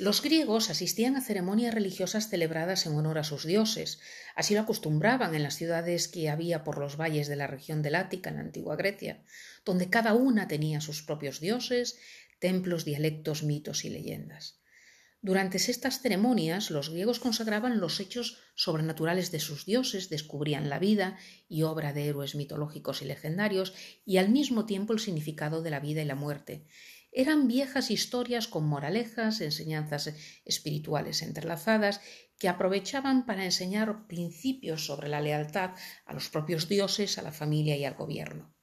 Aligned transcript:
Los 0.00 0.22
griegos 0.22 0.70
asistían 0.70 1.14
a 1.16 1.20
ceremonias 1.20 1.74
religiosas 1.74 2.30
celebradas 2.30 2.86
en 2.86 2.94
honor 2.94 3.18
a 3.18 3.22
sus 3.22 3.44
dioses. 3.44 4.00
Así 4.34 4.54
lo 4.54 4.62
acostumbraban 4.62 5.34
en 5.34 5.42
las 5.42 5.56
ciudades 5.56 6.08
que 6.08 6.30
había 6.30 6.64
por 6.64 6.78
los 6.78 6.96
valles 6.96 7.28
de 7.28 7.36
la 7.36 7.46
región 7.46 7.82
del 7.82 7.96
Ática 7.96 8.30
en 8.30 8.36
la 8.36 8.40
antigua 8.40 8.76
Grecia, 8.76 9.22
donde 9.62 9.90
cada 9.90 10.14
una 10.14 10.48
tenía 10.48 10.80
sus 10.80 11.02
propios 11.02 11.38
dioses, 11.38 11.98
templos, 12.38 12.86
dialectos, 12.86 13.42
mitos 13.42 13.84
y 13.84 13.90
leyendas. 13.90 14.62
Durante 15.20 15.58
estas 15.58 16.00
ceremonias 16.00 16.70
los 16.70 16.88
griegos 16.88 17.20
consagraban 17.20 17.78
los 17.78 18.00
hechos 18.00 18.38
sobrenaturales 18.54 19.30
de 19.30 19.38
sus 19.38 19.66
dioses, 19.66 20.08
descubrían 20.08 20.70
la 20.70 20.78
vida 20.78 21.18
y 21.46 21.60
obra 21.64 21.92
de 21.92 22.08
héroes 22.08 22.34
mitológicos 22.34 23.02
y 23.02 23.04
legendarios 23.04 23.74
y 24.06 24.16
al 24.16 24.30
mismo 24.30 24.64
tiempo 24.64 24.94
el 24.94 24.98
significado 24.98 25.60
de 25.60 25.68
la 25.68 25.80
vida 25.80 26.00
y 26.00 26.06
la 26.06 26.14
muerte. 26.14 26.64
Eran 27.12 27.48
viejas 27.48 27.90
historias 27.90 28.46
con 28.46 28.66
moralejas, 28.66 29.40
enseñanzas 29.40 30.14
espirituales 30.44 31.22
entrelazadas 31.22 32.00
que 32.38 32.48
aprovechaban 32.48 33.26
para 33.26 33.44
enseñar 33.44 34.06
principios 34.06 34.86
sobre 34.86 35.08
la 35.08 35.20
lealtad 35.20 35.72
a 36.06 36.14
los 36.14 36.28
propios 36.30 36.68
dioses, 36.68 37.18
a 37.18 37.22
la 37.22 37.32
familia 37.32 37.76
y 37.76 37.84
al 37.84 37.94
gobierno. 37.94 38.54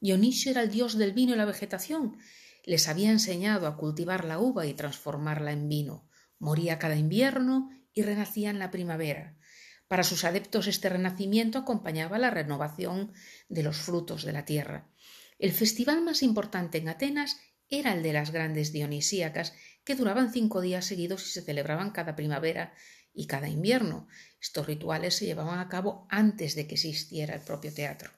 Dionisio 0.00 0.50
era 0.50 0.62
el 0.62 0.70
dios 0.70 0.98
del 0.98 1.12
vino 1.12 1.34
y 1.34 1.36
la 1.36 1.44
vegetación, 1.44 2.18
les 2.66 2.88
había 2.88 3.12
enseñado 3.12 3.68
a 3.68 3.76
cultivar 3.76 4.24
la 4.24 4.40
uva 4.40 4.66
y 4.66 4.74
transformarla 4.74 5.52
en 5.52 5.68
vino. 5.68 6.08
Moría 6.38 6.78
cada 6.78 6.96
invierno 6.96 7.70
y 7.94 8.02
renacía 8.02 8.50
en 8.50 8.58
la 8.58 8.72
primavera. 8.72 9.38
Para 9.86 10.02
sus 10.02 10.24
adeptos 10.24 10.66
este 10.66 10.88
renacimiento 10.88 11.58
acompañaba 11.58 12.18
la 12.18 12.30
renovación 12.30 13.12
de 13.48 13.62
los 13.62 13.76
frutos 13.76 14.24
de 14.24 14.32
la 14.32 14.44
tierra. 14.44 14.90
El 15.38 15.52
festival 15.52 16.02
más 16.02 16.24
importante 16.24 16.78
en 16.78 16.88
Atenas 16.88 17.38
era 17.68 17.92
el 17.92 18.02
de 18.02 18.12
las 18.12 18.30
grandes 18.30 18.72
dionisíacas, 18.72 19.54
que 19.84 19.94
duraban 19.94 20.32
cinco 20.32 20.60
días 20.60 20.84
seguidos 20.84 21.26
y 21.26 21.30
se 21.30 21.42
celebraban 21.42 21.90
cada 21.90 22.16
primavera 22.16 22.74
y 23.12 23.26
cada 23.26 23.48
invierno. 23.48 24.08
Estos 24.40 24.66
rituales 24.66 25.14
se 25.14 25.26
llevaban 25.26 25.58
a 25.58 25.68
cabo 25.68 26.06
antes 26.10 26.54
de 26.54 26.66
que 26.66 26.74
existiera 26.74 27.34
el 27.34 27.40
propio 27.40 27.72
teatro. 27.72 28.10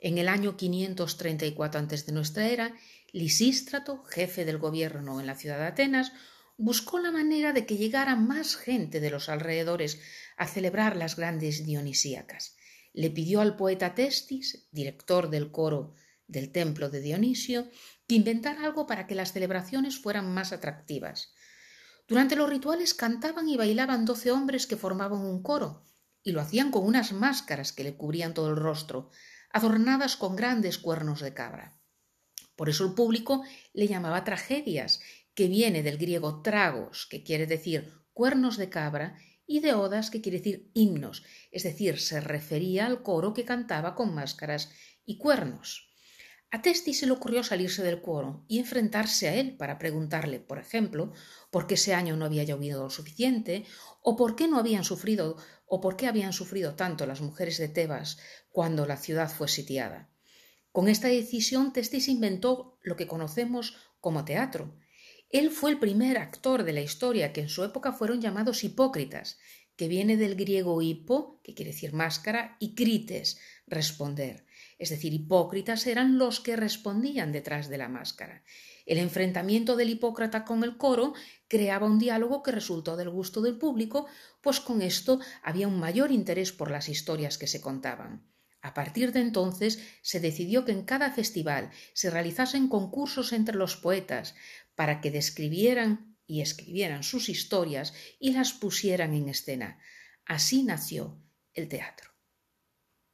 En 0.00 0.18
el 0.18 0.28
año 0.28 0.56
534 0.56 1.80
antes 1.80 2.06
de 2.06 2.12
nuestra 2.12 2.48
era, 2.48 2.74
Lisístrato, 3.10 4.04
jefe 4.04 4.44
del 4.44 4.58
gobierno 4.58 5.18
en 5.18 5.26
la 5.26 5.34
ciudad 5.34 5.58
de 5.58 5.66
Atenas, 5.66 6.12
buscó 6.56 6.98
la 6.98 7.10
manera 7.10 7.52
de 7.52 7.64
que 7.64 7.78
llegara 7.78 8.16
más 8.16 8.56
gente 8.56 9.00
de 9.00 9.10
los 9.10 9.28
alrededores 9.28 10.00
a 10.36 10.46
celebrar 10.46 10.96
las 10.96 11.16
grandes 11.16 11.64
dionisíacas. 11.64 12.56
Le 12.92 13.10
pidió 13.10 13.40
al 13.40 13.56
poeta 13.56 13.94
Testis, 13.94 14.68
director 14.72 15.30
del 15.30 15.50
coro 15.50 15.94
del 16.28 16.52
templo 16.52 16.90
de 16.90 17.00
Dionisio, 17.00 17.68
que 18.06 18.14
inventara 18.14 18.64
algo 18.64 18.86
para 18.86 19.06
que 19.06 19.14
las 19.14 19.32
celebraciones 19.32 19.98
fueran 19.98 20.32
más 20.32 20.52
atractivas. 20.52 21.34
Durante 22.06 22.36
los 22.36 22.48
rituales 22.48 22.94
cantaban 22.94 23.48
y 23.48 23.56
bailaban 23.56 24.04
doce 24.04 24.30
hombres 24.30 24.66
que 24.66 24.76
formaban 24.76 25.20
un 25.20 25.42
coro, 25.42 25.84
y 26.22 26.32
lo 26.32 26.40
hacían 26.40 26.70
con 26.70 26.84
unas 26.84 27.12
máscaras 27.12 27.72
que 27.72 27.84
le 27.84 27.96
cubrían 27.96 28.34
todo 28.34 28.50
el 28.50 28.56
rostro, 28.56 29.10
adornadas 29.50 30.16
con 30.16 30.36
grandes 30.36 30.78
cuernos 30.78 31.20
de 31.20 31.34
cabra. 31.34 31.80
Por 32.56 32.68
eso 32.68 32.84
el 32.84 32.94
público 32.94 33.42
le 33.72 33.88
llamaba 33.88 34.24
tragedias, 34.24 35.00
que 35.34 35.48
viene 35.48 35.82
del 35.82 35.98
griego 35.98 36.42
tragos, 36.42 37.06
que 37.10 37.22
quiere 37.22 37.46
decir 37.46 37.94
cuernos 38.12 38.56
de 38.56 38.68
cabra, 38.68 39.16
y 39.46 39.60
de 39.60 39.72
odas, 39.72 40.10
que 40.10 40.20
quiere 40.20 40.38
decir 40.38 40.70
himnos, 40.74 41.24
es 41.50 41.62
decir, 41.62 41.98
se 41.98 42.20
refería 42.20 42.84
al 42.84 43.02
coro 43.02 43.32
que 43.32 43.46
cantaba 43.46 43.94
con 43.94 44.14
máscaras 44.14 44.70
y 45.06 45.16
cuernos. 45.16 45.87
A 46.50 46.62
Testi 46.62 46.94
se 46.94 47.04
le 47.04 47.12
ocurrió 47.12 47.42
salirse 47.42 47.82
del 47.82 48.00
coro 48.00 48.42
y 48.48 48.58
enfrentarse 48.58 49.28
a 49.28 49.34
él 49.34 49.56
para 49.58 49.78
preguntarle, 49.78 50.40
por 50.40 50.58
ejemplo, 50.58 51.12
por 51.50 51.66
qué 51.66 51.74
ese 51.74 51.92
año 51.92 52.16
no 52.16 52.24
había 52.24 52.44
llovido 52.44 52.84
lo 52.84 52.90
suficiente, 52.90 53.66
o 54.00 54.16
por 54.16 54.34
qué 54.34 54.48
no 54.48 54.58
habían 54.58 54.82
sufrido, 54.82 55.36
o 55.66 55.82
por 55.82 55.96
qué 55.96 56.06
habían 56.06 56.32
sufrido 56.32 56.74
tanto 56.74 57.04
las 57.04 57.20
mujeres 57.20 57.58
de 57.58 57.68
Tebas 57.68 58.18
cuando 58.50 58.86
la 58.86 58.96
ciudad 58.96 59.30
fue 59.30 59.48
sitiada. 59.48 60.10
Con 60.72 60.88
esta 60.88 61.08
decisión 61.08 61.74
Testis 61.74 62.08
inventó 62.08 62.78
lo 62.82 62.96
que 62.96 63.06
conocemos 63.06 63.76
como 64.00 64.24
teatro. 64.24 64.74
Él 65.28 65.50
fue 65.50 65.70
el 65.70 65.78
primer 65.78 66.16
actor 66.16 66.64
de 66.64 66.72
la 66.72 66.80
historia 66.80 67.34
que 67.34 67.42
en 67.42 67.50
su 67.50 67.62
época 67.62 67.92
fueron 67.92 68.22
llamados 68.22 68.64
hipócritas, 68.64 69.38
que 69.78 69.88
viene 69.88 70.16
del 70.16 70.34
griego 70.34 70.82
hipo, 70.82 71.40
que 71.44 71.54
quiere 71.54 71.70
decir 71.70 71.92
máscara, 71.94 72.56
y 72.58 72.74
crites, 72.74 73.38
responder. 73.68 74.44
Es 74.76 74.90
decir, 74.90 75.14
hipócritas 75.14 75.86
eran 75.86 76.18
los 76.18 76.40
que 76.40 76.56
respondían 76.56 77.30
detrás 77.30 77.68
de 77.68 77.78
la 77.78 77.88
máscara. 77.88 78.42
El 78.86 78.98
enfrentamiento 78.98 79.76
del 79.76 79.90
hipócrita 79.90 80.44
con 80.44 80.64
el 80.64 80.76
coro 80.76 81.14
creaba 81.46 81.86
un 81.86 82.00
diálogo 82.00 82.42
que 82.42 82.50
resultó 82.50 82.96
del 82.96 83.08
gusto 83.08 83.40
del 83.40 83.56
público, 83.56 84.08
pues 84.40 84.58
con 84.58 84.82
esto 84.82 85.20
había 85.44 85.68
un 85.68 85.78
mayor 85.78 86.10
interés 86.10 86.52
por 86.52 86.72
las 86.72 86.88
historias 86.88 87.38
que 87.38 87.46
se 87.46 87.60
contaban. 87.60 88.26
A 88.60 88.74
partir 88.74 89.12
de 89.12 89.20
entonces 89.20 89.78
se 90.02 90.18
decidió 90.18 90.64
que 90.64 90.72
en 90.72 90.82
cada 90.82 91.12
festival 91.12 91.70
se 91.92 92.10
realizasen 92.10 92.66
concursos 92.66 93.32
entre 93.32 93.54
los 93.54 93.76
poetas 93.76 94.34
para 94.74 95.00
que 95.00 95.12
describieran 95.12 96.07
y 96.28 96.42
escribieran 96.42 97.02
sus 97.02 97.28
historias 97.28 97.94
y 98.20 98.32
las 98.32 98.52
pusieran 98.52 99.14
en 99.14 99.30
escena. 99.30 99.80
Así 100.24 100.62
nació 100.62 101.20
el 101.54 101.68
teatro. 101.68 102.17